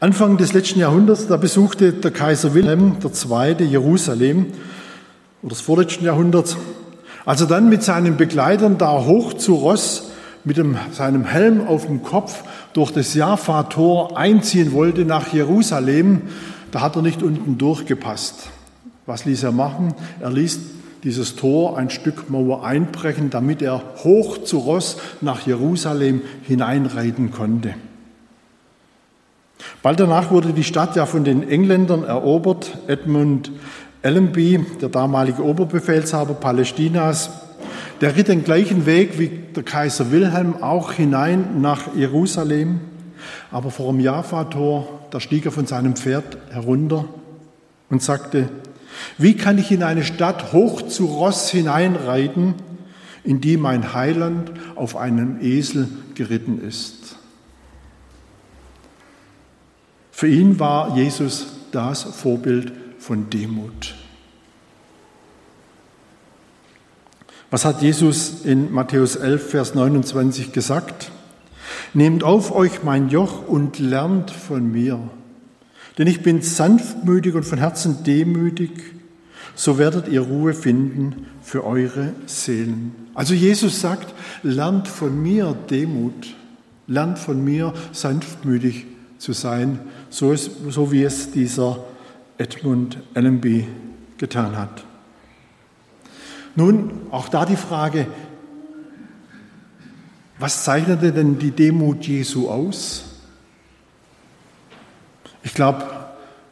[0.00, 3.64] Anfang des letzten Jahrhunderts, da besuchte der Kaiser Wilhelm II.
[3.64, 4.46] Jerusalem,
[5.42, 6.56] oder des vorletzten Jahrhunderts,
[7.26, 10.10] als er dann mit seinen Begleitern da hoch zu Ross
[10.44, 16.22] mit dem, seinem Helm auf dem Kopf durch das Jaffa-Tor einziehen wollte nach Jerusalem,
[16.70, 18.50] da hat er nicht unten durchgepasst.
[19.04, 19.94] Was ließ er machen?
[20.20, 20.60] Er ließ
[21.02, 27.74] dieses Tor ein Stück Mauer einbrechen, damit er hoch zu Ross nach Jerusalem hineinreiten konnte.
[29.82, 32.78] Bald danach wurde die Stadt ja von den Engländern erobert.
[32.86, 33.52] Edmund
[34.02, 37.30] Allenby, der damalige Oberbefehlshaber Palästinas,
[38.00, 42.80] der ritt den gleichen Weg wie der Kaiser Wilhelm auch hinein nach Jerusalem.
[43.50, 47.06] Aber vor dem Jaffa-Tor, da stieg er von seinem Pferd herunter
[47.90, 48.48] und sagte,
[49.16, 52.54] wie kann ich in eine Stadt hoch zu Ross hineinreiten,
[53.24, 57.17] in die mein Heiland auf einem Esel geritten ist?
[60.18, 63.94] Für ihn war Jesus das Vorbild von Demut.
[67.52, 71.12] Was hat Jesus in Matthäus 11, Vers 29 gesagt?
[71.94, 74.98] Nehmt auf euch mein Joch und lernt von mir,
[75.98, 78.72] denn ich bin sanftmütig und von Herzen demütig,
[79.54, 82.92] so werdet ihr Ruhe finden für eure Seelen.
[83.14, 86.34] Also Jesus sagt, lernt von mir Demut,
[86.88, 88.84] lernt von mir sanftmütig
[89.18, 91.84] zu sein, so, ist, so wie es dieser
[92.38, 93.66] Edmund Allenby
[94.16, 94.84] getan hat.
[96.54, 98.06] Nun, auch da die Frage,
[100.38, 103.04] was zeichnete denn die Demut Jesu aus?
[105.42, 105.84] Ich glaube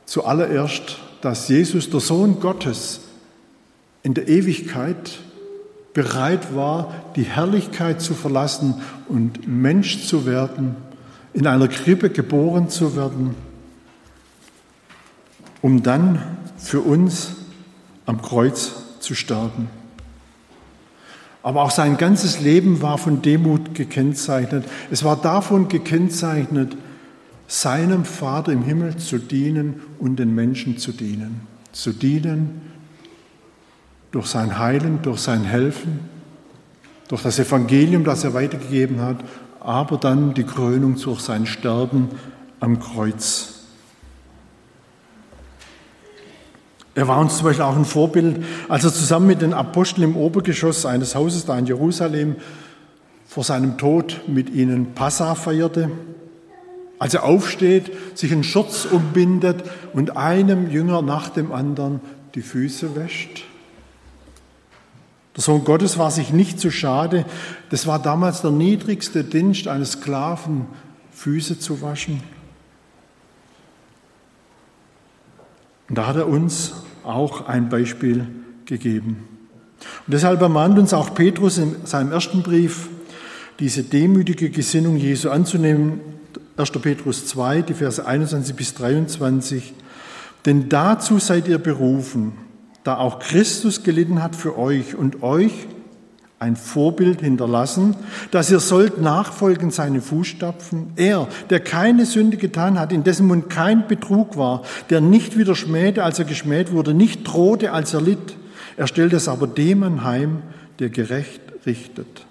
[0.05, 3.01] zuallererst, dass Jesus, der Sohn Gottes,
[4.03, 5.19] in der Ewigkeit
[5.93, 10.77] bereit war, die Herrlichkeit zu verlassen und Mensch zu werden,
[11.37, 13.35] in einer Krippe geboren zu werden,
[15.61, 16.23] um dann
[16.57, 17.37] für uns
[18.07, 19.69] am Kreuz zu sterben.
[21.43, 24.65] Aber auch sein ganzes Leben war von Demut gekennzeichnet.
[24.91, 26.75] Es war davon gekennzeichnet,
[27.47, 31.43] seinem Vater im Himmel zu dienen und den Menschen zu dienen.
[31.71, 32.63] Zu dienen
[34.11, 36.01] durch sein Heilen, durch sein Helfen,
[37.09, 39.19] durch das Evangelium, das er weitergegeben hat,
[39.67, 42.11] aber dann die Krönung durch sein Sterben
[42.61, 43.65] am Kreuz.
[46.95, 50.17] Er war uns zum Beispiel auch ein Vorbild, als er zusammen mit den Aposteln im
[50.17, 52.37] Obergeschoss eines Hauses da in Jerusalem
[53.27, 55.91] vor seinem Tod mit ihnen Passa feierte.
[57.01, 62.01] Als er aufsteht, sich einen Schurz umbindet und einem Jünger nach dem anderen
[62.37, 63.43] die Füße wäscht.
[65.37, 67.27] Der Sohn Gottes war sich nicht zu schade.
[67.69, 70.67] Das war damals der niedrigste Dienst eines Sklaven,
[71.13, 72.23] Füße zu waschen.
[75.89, 76.73] Und da hat er uns
[77.05, 78.27] auch ein Beispiel
[78.65, 79.29] gegeben.
[80.07, 82.89] Und deshalb ermahnt uns auch Petrus in seinem ersten Brief,
[83.61, 86.01] diese demütige Gesinnung Jesu anzunehmen.
[86.57, 86.71] 1.
[86.71, 89.75] Petrus 2, die Verse 21 bis 23.
[90.47, 92.33] Denn dazu seid ihr berufen,
[92.87, 95.53] da auch Christus gelitten hat für euch und euch
[96.39, 97.97] ein Vorbild hinterlassen,
[98.31, 100.93] dass ihr sollt nachfolgen seine Fußstapfen.
[100.97, 105.55] Er, der keine Sünde getan hat, in dessen Mund kein Betrug war, der nicht wieder
[105.55, 108.37] schmähte, als er geschmäht wurde, nicht drohte, als er litt.
[108.77, 110.43] Er stellt es aber dem anheim,
[110.79, 112.27] der gerecht richtet.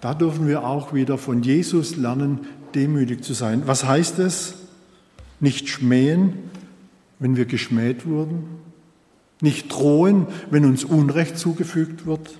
[0.00, 3.62] Da dürfen wir auch wieder von Jesus lernen, demütig zu sein.
[3.66, 4.54] Was heißt es?
[5.38, 6.32] Nicht schmähen,
[7.18, 8.65] wenn wir geschmäht wurden.
[9.46, 12.36] Nicht drohen, wenn uns Unrecht zugefügt wird.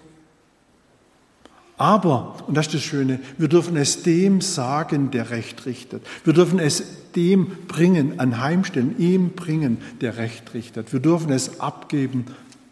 [1.79, 6.05] Aber, und das ist das Schöne, wir dürfen es dem sagen, der Recht richtet.
[6.25, 6.83] Wir dürfen es
[7.15, 10.93] dem bringen, anheimstellen, ihm bringen, der Recht richtet.
[10.93, 12.25] Wir dürfen es abgeben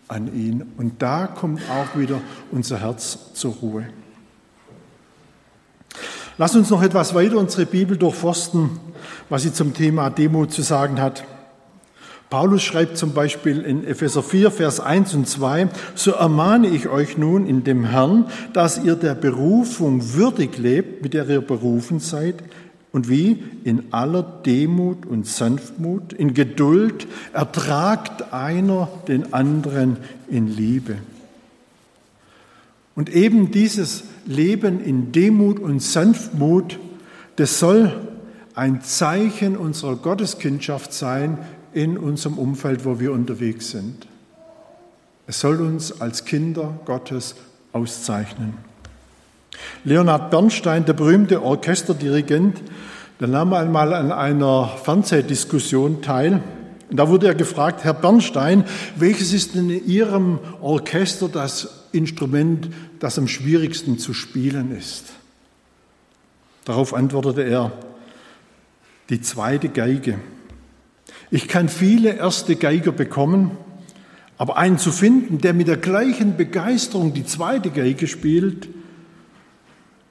[0.08, 0.64] an ihn.
[0.78, 2.20] Und da kommt auch wieder
[2.50, 3.86] unser Herz zur Ruhe.
[6.36, 8.70] Lass uns noch etwas weiter unsere Bibel durchforsten,
[9.28, 11.24] was sie zum Thema Demut zu sagen hat.
[12.34, 17.16] Paulus schreibt zum Beispiel in Epheser 4, Vers 1 und 2, so ermahne ich euch
[17.16, 22.42] nun in dem Herrn, dass ihr der Berufung würdig lebt, mit der ihr berufen seid,
[22.90, 23.40] und wie?
[23.62, 30.96] In aller Demut und Sanftmut, in Geduld, ertragt einer den anderen in Liebe.
[32.96, 36.80] Und eben dieses Leben in Demut und Sanftmut,
[37.36, 37.92] das soll
[38.56, 41.38] ein Zeichen unserer Gotteskindschaft sein
[41.74, 44.06] in unserem Umfeld, wo wir unterwegs sind.
[45.26, 47.34] Es soll uns als Kinder Gottes
[47.72, 48.54] auszeichnen.
[49.84, 52.60] Leonhard Bernstein, der berühmte Orchesterdirigent,
[53.20, 56.42] der nahm einmal an einer Fernsehdiskussion teil.
[56.90, 58.64] Da wurde er gefragt, Herr Bernstein,
[58.96, 62.68] welches ist denn in Ihrem Orchester das Instrument,
[63.00, 65.12] das am schwierigsten zu spielen ist?
[66.64, 67.72] Darauf antwortete er,
[69.10, 70.18] die zweite Geige.
[71.34, 73.50] Ich kann viele erste Geiger bekommen,
[74.38, 78.68] aber einen zu finden, der mit der gleichen Begeisterung die zweite Geige spielt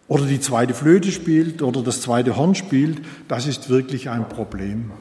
[0.10, 2.98] oder die zweite Flöte spielt oder das zweite Horn spielt,
[3.30, 4.92] das ist wirklich ein Problem.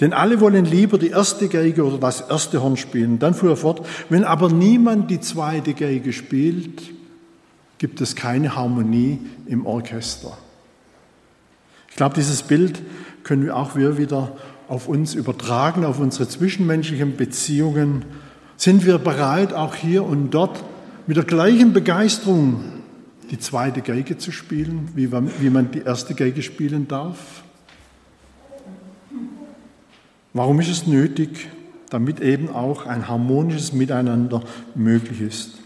[0.00, 3.20] Denn alle wollen lieber die erste Geige oder das erste Horn spielen.
[3.20, 6.82] Dann fuhr er fort, wenn aber niemand die zweite Geige spielt,
[7.78, 10.36] gibt es keine Harmonie im Orchester.
[11.90, 12.82] Ich glaube, dieses Bild
[13.24, 14.36] können wir auch wieder
[14.68, 18.04] auf uns übertragen, auf unsere zwischenmenschlichen Beziehungen.
[18.56, 20.62] Sind wir bereit, auch hier und dort
[21.06, 22.62] mit der gleichen Begeisterung
[23.30, 27.42] die zweite Geige zu spielen, wie man die erste Geige spielen darf?
[30.32, 31.48] Warum ist es nötig?
[31.90, 34.42] Damit eben auch ein harmonisches Miteinander
[34.74, 35.58] möglich ist.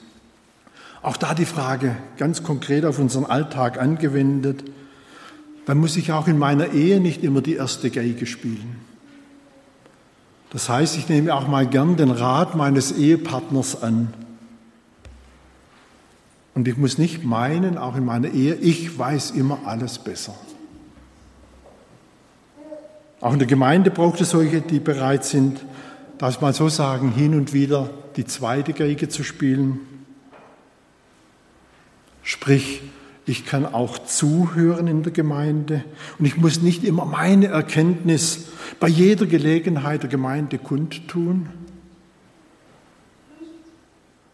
[1.01, 4.65] Auch da die Frage ganz konkret auf unseren Alltag angewendet
[5.69, 8.77] dann muss ich auch in meiner Ehe nicht immer die erste Geige spielen.
[10.49, 14.15] Das heißt, ich nehme auch mal gern den Rat meines Ehepartners an.
[16.55, 20.35] Und ich muss nicht meinen, auch in meiner Ehe, ich weiß immer alles besser.
[23.21, 25.67] Auch in der Gemeinde braucht es solche, die bereit sind,
[26.17, 29.81] das mal so sagen, hin und wieder die zweite Geige zu spielen.
[32.23, 32.81] Sprich,
[33.29, 35.85] ich kann auch zuhören in der Gemeinde
[36.19, 38.47] und ich muss nicht immer meine Erkenntnis
[38.81, 41.49] bei jeder Gelegenheit der Gemeinde kundtun,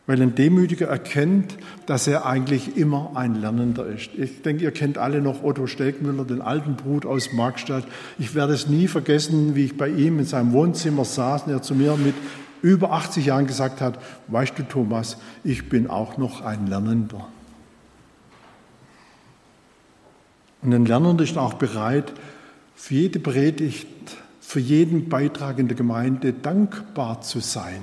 [0.07, 4.11] weil ein Demütiger erkennt, dass er eigentlich immer ein Lernender ist.
[4.16, 7.87] Ich denke, ihr kennt alle noch Otto Stelkmüller, den alten Brut aus Markstadt.
[8.18, 11.62] Ich werde es nie vergessen, wie ich bei ihm in seinem Wohnzimmer saß und er
[11.62, 12.14] zu mir mit
[12.61, 17.26] über 80 Jahren gesagt hat, weißt du Thomas, ich bin auch noch ein Lernender.
[20.64, 22.12] Und ein Lernender ist auch bereit,
[22.74, 23.87] für jede Predigt,
[24.40, 27.83] für jeden Beitrag in der Gemeinde dankbar zu sein.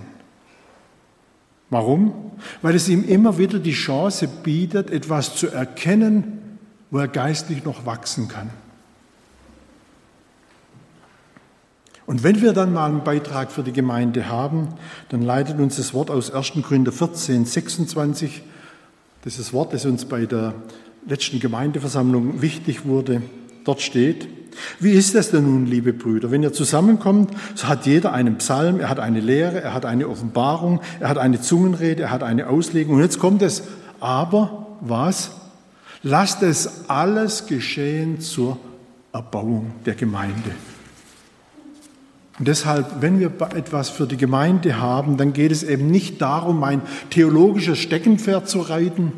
[1.70, 2.32] Warum?
[2.62, 6.58] Weil es ihm immer wieder die Chance bietet, etwas zu erkennen,
[6.90, 8.50] wo er geistlich noch wachsen kann.
[12.08, 14.70] Und wenn wir dann mal einen Beitrag für die Gemeinde haben,
[15.10, 16.54] dann leitet uns das Wort aus 1.
[16.64, 18.42] Korinther 14, 26,
[19.24, 20.56] das ist das Wort, das uns bei der
[21.08, 23.22] letzten Gemeindeversammlung wichtig wurde.
[23.64, 24.28] Dort steht,
[24.80, 26.32] wie ist es denn nun, liebe Brüder?
[26.32, 30.08] Wenn ihr zusammenkommt, so hat jeder einen Psalm, er hat eine Lehre, er hat eine
[30.08, 32.96] Offenbarung, er hat eine Zungenrede, er hat eine Auslegung.
[32.96, 33.64] Und jetzt kommt es,
[34.00, 35.32] aber was?
[36.04, 38.58] Lasst es alles geschehen zur
[39.14, 40.52] Erbauung der Gemeinde.
[42.40, 46.64] Und deshalb, wenn wir etwas für die Gemeinde haben, dann geht es eben nicht darum,
[46.64, 46.82] ein
[47.12, 49.12] theologisches Steckenpferd zu reiten,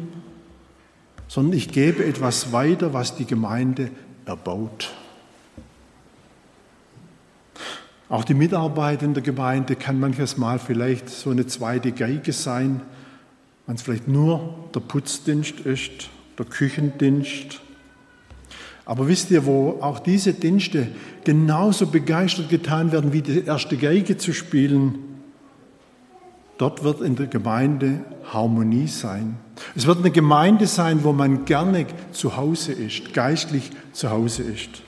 [1.33, 3.89] sondern ich gebe etwas weiter, was die Gemeinde
[4.23, 4.93] erbaut.
[8.07, 12.81] Auch die Mitarbeit in der Gemeinde kann manches Mal vielleicht so eine zweite Geige sein,
[13.65, 17.61] wenn es vielleicht nur der Putzdienst ist, der Küchendienst.
[18.85, 20.89] Aber wisst ihr, wo auch diese Dienste
[21.23, 24.99] genauso begeistert getan werden, wie die erste Geige zu spielen,
[26.59, 29.37] Dort wird in der Gemeinde Harmonie sein.
[29.75, 34.83] Es wird eine Gemeinde sein, wo man gerne zu Hause ist, geistlich zu Hause ist.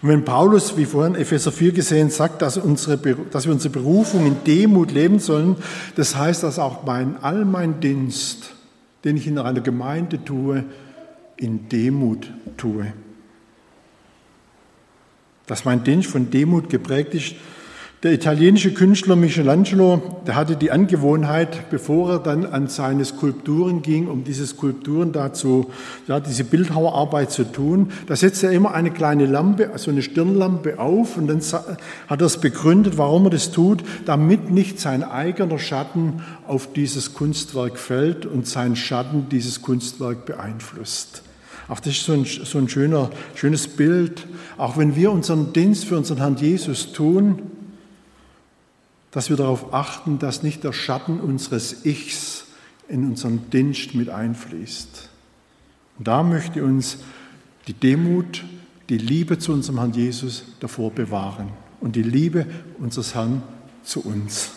[0.00, 2.98] Und wenn Paulus, wie vorhin Epheser 4 gesehen, sagt, dass, unsere,
[3.30, 5.56] dass wir unsere Berufung in Demut leben sollen,
[5.96, 8.54] das heißt, dass auch mein, all mein Dienst,
[9.04, 10.64] den ich in einer Gemeinde tue,
[11.36, 12.92] in Demut tue.
[15.46, 17.34] Dass mein Dienst von Demut geprägt ist,
[18.04, 24.06] der italienische Künstler Michelangelo, der hatte die Angewohnheit, bevor er dann an seine Skulpturen ging,
[24.06, 25.70] um diese Skulpturen dazu,
[26.06, 30.78] ja, diese Bildhauerarbeit zu tun, da setzte er immer eine kleine Lampe, also eine Stirnlampe
[30.78, 35.58] auf und dann hat er es begründet, warum er das tut, damit nicht sein eigener
[35.58, 41.22] Schatten auf dieses Kunstwerk fällt und sein Schatten dieses Kunstwerk beeinflusst.
[41.66, 44.26] Auch das ist so ein, so ein schöner, schönes Bild.
[44.56, 47.42] Auch wenn wir unseren Dienst für unseren Herrn Jesus tun,
[49.10, 52.44] dass wir darauf achten, dass nicht der Schatten unseres Ichs
[52.88, 55.08] in unseren Dienst mit einfließt.
[55.98, 56.98] Und da möchte uns
[57.66, 58.44] die Demut,
[58.88, 61.50] die Liebe zu unserem Herrn Jesus davor bewahren
[61.80, 62.46] und die Liebe
[62.78, 63.42] unseres Herrn
[63.82, 64.50] zu uns.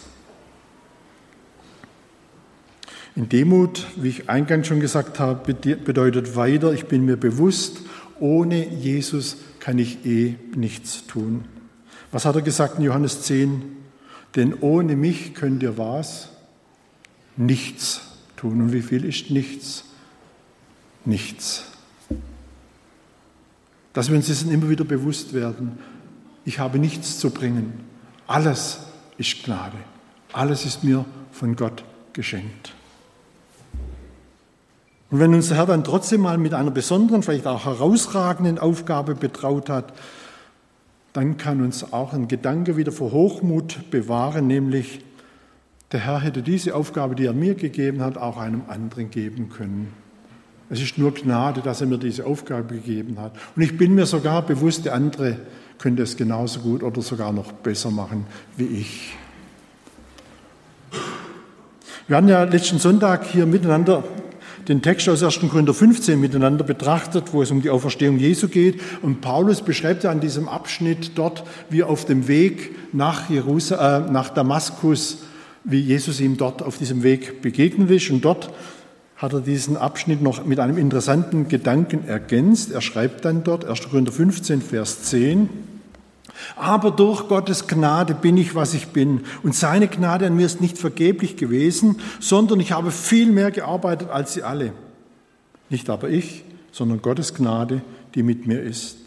[3.15, 7.81] In Demut, wie ich eingangs schon gesagt habe, bedeutet weiter, ich bin mir bewusst,
[8.19, 11.43] ohne Jesus kann ich eh nichts tun.
[12.11, 13.80] Was hat er gesagt in Johannes 10?
[14.35, 16.29] Denn ohne mich könnt ihr was?
[17.37, 18.01] Nichts
[18.37, 18.61] tun.
[18.61, 19.83] Und wie viel ist nichts?
[21.05, 21.63] Nichts.
[23.93, 25.77] Dass wir uns dessen immer wieder bewusst werden.
[26.45, 27.73] Ich habe nichts zu bringen.
[28.27, 28.79] Alles
[29.17, 29.77] ist Gnade.
[30.31, 32.73] Alles ist mir von Gott geschenkt.
[35.09, 39.13] Und wenn uns der Herr dann trotzdem mal mit einer besonderen, vielleicht auch herausragenden Aufgabe
[39.13, 39.93] betraut hat,
[41.13, 45.01] dann kann uns auch ein Gedanke wieder vor Hochmut bewahren, nämlich
[45.91, 49.91] der Herr hätte diese Aufgabe, die er mir gegeben hat, auch einem anderen geben können.
[50.69, 53.33] Es ist nur Gnade, dass er mir diese Aufgabe gegeben hat.
[53.57, 55.37] Und ich bin mir sogar bewusst, der andere
[55.77, 59.13] könnte es genauso gut oder sogar noch besser machen wie ich.
[62.07, 64.03] Wir haben ja letzten Sonntag hier miteinander
[64.67, 65.39] den Text aus 1.
[65.49, 68.79] Korinther 15 miteinander betrachtet, wo es um die Auferstehung Jesu geht.
[69.01, 74.11] Und Paulus beschreibt ja an diesem Abschnitt dort, wie auf dem Weg nach, Jerusal äh,
[74.11, 75.19] nach Damaskus,
[75.63, 78.09] wie Jesus ihm dort auf diesem Weg begegnet ist.
[78.09, 78.51] Und dort
[79.17, 82.71] hat er diesen Abschnitt noch mit einem interessanten Gedanken ergänzt.
[82.71, 83.89] Er schreibt dann dort, 1.
[83.89, 85.49] Korinther 15, Vers 10,
[86.55, 89.21] aber durch Gottes Gnade bin ich, was ich bin.
[89.43, 94.09] Und seine Gnade an mir ist nicht vergeblich gewesen, sondern ich habe viel mehr gearbeitet
[94.09, 94.73] als sie alle.
[95.69, 97.81] Nicht aber ich, sondern Gottes Gnade,
[98.15, 98.97] die mit mir ist.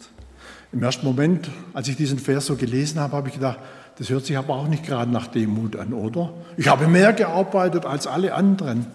[0.71, 3.59] Im ersten Moment, als ich diesen Vers so gelesen habe, habe ich gedacht,
[3.97, 6.33] das hört sich aber auch nicht gerade nach Demut an, oder?
[6.57, 8.87] Ich habe mehr gearbeitet als alle anderen.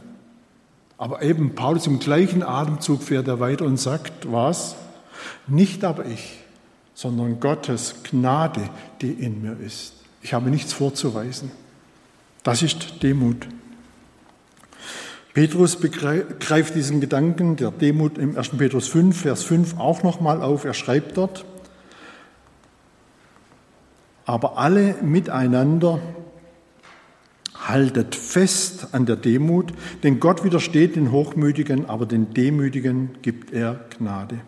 [0.98, 4.76] Aber eben Paulus im gleichen Atemzug fährt er weiter und sagt, was?
[5.46, 6.40] Nicht aber ich,
[7.00, 8.68] sondern Gottes Gnade,
[9.00, 9.94] die in mir ist.
[10.20, 11.50] Ich habe nichts vorzuweisen.
[12.42, 13.48] Das ist Demut.
[15.32, 18.50] Petrus begreift diesen Gedanken der Demut im 1.
[18.50, 20.66] Petrus 5, Vers 5 auch nochmal auf.
[20.66, 21.46] Er schreibt dort,
[24.26, 26.00] aber alle miteinander
[27.54, 29.72] haltet fest an der Demut,
[30.02, 34.40] denn Gott widersteht den Hochmütigen, aber den Demütigen gibt er Gnade.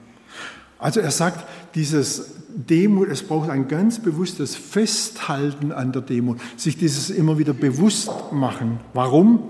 [0.78, 1.46] Also er sagt,
[1.76, 7.53] dieses Demut, es braucht ein ganz bewusstes Festhalten an der Demut, sich dieses immer wieder
[7.53, 8.80] bewusst machen.
[8.94, 9.40] Warum?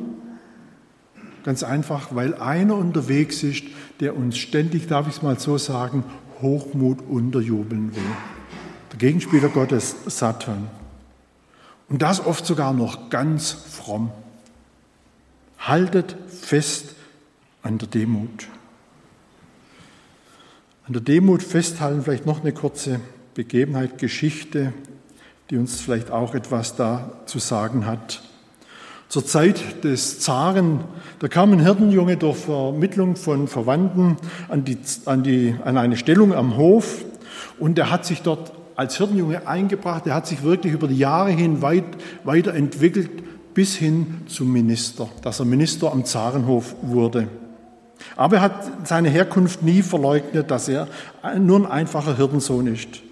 [1.44, 3.64] Ganz einfach, weil einer unterwegs ist,
[4.00, 6.05] der uns ständig, darf ich es mal so sagen,
[6.40, 8.03] Hochmut unterjubeln will.
[8.92, 10.68] Der Gegenspieler Gottes, Satan.
[11.88, 14.11] Und das oft sogar noch ganz fromm.
[15.59, 16.94] Haltet fest
[17.62, 18.48] an der Demut.
[20.93, 23.01] An der Demut festhalten, vielleicht noch eine kurze
[23.32, 24.74] Begebenheit, Geschichte,
[25.49, 28.22] die uns vielleicht auch etwas da zu sagen hat.
[29.09, 30.80] Zur Zeit des Zaren,
[31.18, 34.18] da kam ein Hirtenjunge durch Vermittlung von Verwandten
[34.51, 34.76] an, die,
[35.07, 37.07] an, die, an eine Stellung am Hof
[37.59, 41.30] und er hat sich dort als Hirtenjunge eingebracht, er hat sich wirklich über die Jahre
[41.30, 41.86] hin weit,
[42.24, 47.28] weiterentwickelt bis hin zum Minister, dass er Minister am Zarenhof wurde.
[48.16, 50.88] Aber er hat seine Herkunft nie verleugnet, dass er
[51.38, 53.03] nur ein einfacher Hirtensohn ist.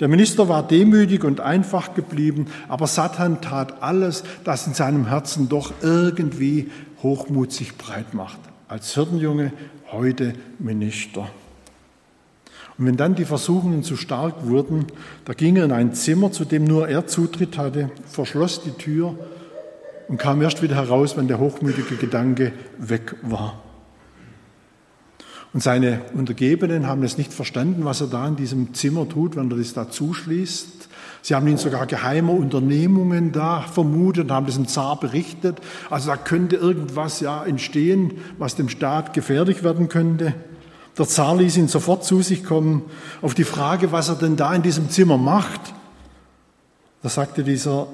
[0.00, 5.48] Der Minister war demütig und einfach geblieben, aber Satan tat alles, das in seinem Herzen
[5.48, 6.70] doch irgendwie
[7.02, 8.38] Hochmut sich breit macht.
[8.68, 9.52] Als Hirtenjunge,
[9.92, 11.28] heute Minister.
[12.78, 14.86] Und wenn dann die Versuchungen zu stark wurden,
[15.26, 19.18] da ging er in ein Zimmer, zu dem nur er Zutritt hatte, verschloss die Tür
[20.08, 23.62] und kam erst wieder heraus, wenn der hochmütige Gedanke weg war.
[25.52, 29.50] Und seine Untergebenen haben es nicht verstanden, was er da in diesem Zimmer tut, wenn
[29.50, 30.88] er das da zuschließt.
[31.22, 35.58] Sie haben ihn sogar geheimer Unternehmungen da vermutet und haben das dem Zar berichtet.
[35.90, 40.34] Also da könnte irgendwas ja entstehen, was dem Staat gefährlich werden könnte.
[40.96, 42.82] Der Zar ließ ihn sofort zu sich kommen.
[43.20, 45.60] Auf die Frage, was er denn da in diesem Zimmer macht,
[47.02, 47.88] da sagte dieser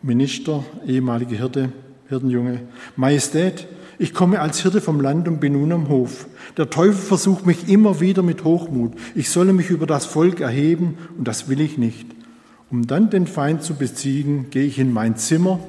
[0.00, 1.72] Minister, ehemalige Hirte,
[2.08, 2.60] Hirtenjunge,
[2.96, 3.66] Majestät,
[3.98, 6.26] ich komme als Hirte vom Land und bin nun am Hof.
[6.56, 8.94] Der Teufel versucht mich immer wieder mit Hochmut.
[9.14, 12.06] Ich solle mich über das Volk erheben und das will ich nicht.
[12.70, 15.60] Um dann den Feind zu besiegen, gehe ich in mein Zimmer.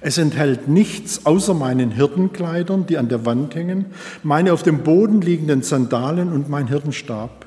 [0.00, 3.86] Es enthält nichts außer meinen Hirtenkleidern, die an der Wand hängen,
[4.22, 7.46] meine auf dem Boden liegenden Sandalen und mein Hirtenstab.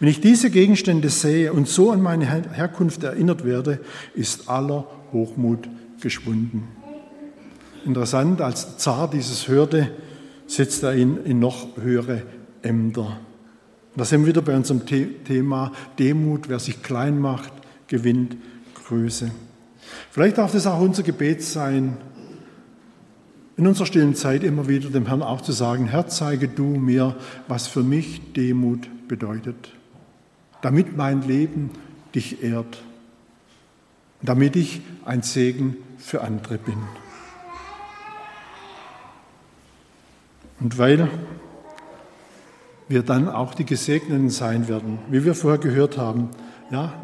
[0.00, 3.80] Wenn ich diese Gegenstände sehe und so an meine Herkunft erinnert werde,
[4.14, 5.68] ist aller Hochmut
[6.00, 6.83] geschwunden.
[7.84, 9.90] Interessant, als Zar dieses hörte,
[10.46, 12.22] setzt er ihn in noch höhere
[12.62, 13.18] Ämter.
[13.96, 16.48] Da sind wir wieder bei unserem Thema Demut.
[16.48, 17.52] Wer sich klein macht,
[17.86, 18.36] gewinnt
[18.86, 19.30] Größe.
[20.10, 21.96] Vielleicht darf das auch unser Gebet sein,
[23.56, 27.14] in unserer stillen Zeit immer wieder dem Herrn auch zu sagen, Herr, zeige du mir,
[27.46, 29.70] was für mich Demut bedeutet,
[30.60, 31.70] damit mein Leben
[32.14, 32.82] dich ehrt,
[34.22, 36.78] damit ich ein Segen für andere bin.
[40.64, 41.10] Und weil
[42.88, 46.30] wir dann auch die Gesegneten sein werden, wie wir vorher gehört haben,
[46.70, 46.94] ja,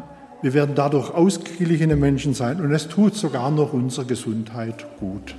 [0.41, 5.35] wir werden dadurch ausgeglichene Menschen sein und es tut sogar noch unserer Gesundheit gut.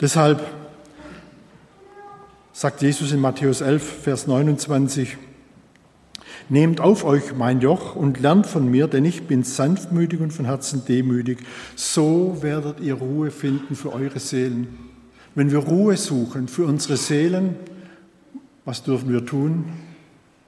[0.00, 0.44] Deshalb
[2.52, 5.16] sagt Jesus in Matthäus 11, Vers 29,
[6.48, 10.44] Nehmt auf euch mein Joch und lernt von mir, denn ich bin sanftmütig und von
[10.44, 11.38] Herzen demütig.
[11.76, 14.91] So werdet ihr Ruhe finden für eure Seelen.
[15.34, 17.56] Wenn wir Ruhe suchen für unsere Seelen,
[18.64, 19.64] was dürfen wir tun?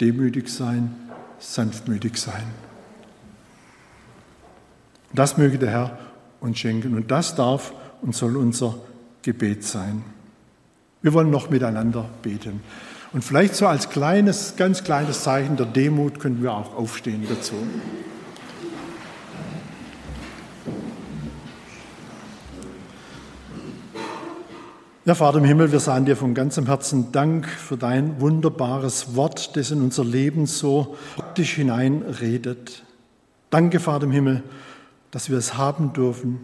[0.00, 0.94] Demütig sein,
[1.38, 2.44] sanftmütig sein.
[5.12, 5.98] Das möge der Herr
[6.40, 7.72] uns schenken und das darf
[8.02, 8.76] und soll unser
[9.22, 10.04] Gebet sein.
[11.00, 12.60] Wir wollen noch miteinander beten.
[13.12, 17.54] Und vielleicht so als kleines, ganz kleines Zeichen der Demut können wir auch aufstehen dazu.
[25.06, 29.54] Ja, Vater im Himmel, wir sagen dir von ganzem Herzen Dank für dein wunderbares Wort,
[29.54, 32.84] das in unser Leben so praktisch hineinredet.
[33.50, 34.42] Danke, Vater im Himmel,
[35.10, 36.38] dass wir es haben dürfen,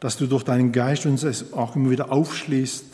[0.00, 2.84] dass du durch deinen Geist uns es auch immer wieder aufschließt,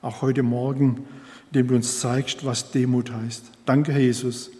[0.00, 1.08] auch heute Morgen,
[1.48, 3.46] indem du uns zeigst, was Demut heißt.
[3.66, 4.52] Danke, Herr Jesus,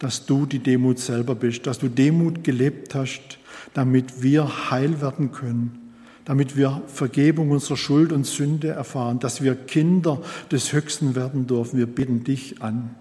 [0.00, 3.38] dass du die Demut selber bist, dass du Demut gelebt hast,
[3.72, 5.81] damit wir heil werden können
[6.24, 10.20] damit wir Vergebung unserer Schuld und Sünde erfahren, dass wir Kinder
[10.50, 11.78] des Höchsten werden dürfen.
[11.78, 12.94] Wir bitten dich an.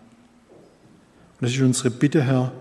[1.40, 2.52] Und das ist unsere Bitte, Herr.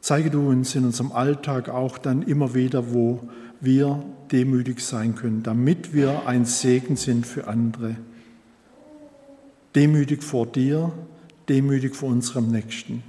[0.00, 3.28] Zeige du uns in unserem Alltag auch dann immer wieder, wo
[3.60, 7.96] wir demütig sein können, damit wir ein Segen sind für andere.
[9.74, 10.92] Demütig vor dir,
[11.48, 13.02] demütig vor unserem Nächsten.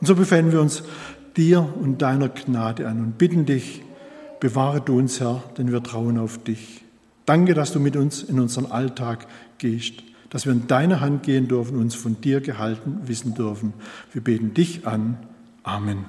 [0.00, 0.82] Und so befehlen wir uns
[1.36, 3.82] dir und deiner Gnade an und bitten dich,
[4.40, 6.82] Bewahre du uns, Herr, denn wir trauen auf dich.
[7.24, 9.26] Danke, dass du mit uns in unseren Alltag
[9.58, 13.72] gehst, dass wir in deine Hand gehen dürfen, uns von dir gehalten wissen dürfen.
[14.12, 15.16] Wir beten dich an.
[15.62, 16.04] Amen.